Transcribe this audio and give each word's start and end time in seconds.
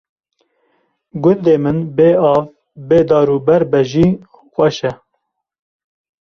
gundê 1.23 1.55
min 1.63 1.77
bê 1.97 2.09
av, 2.33 2.43
bê 2.87 2.99
dar 3.09 3.27
û 3.35 3.37
ber 3.47 3.63
be 3.71 3.81
jî 3.91 4.07
xweş 4.51 4.77
e 4.91 4.91